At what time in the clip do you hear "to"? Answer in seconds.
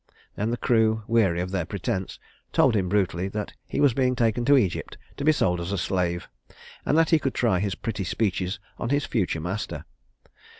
4.45-4.57, 5.17-5.23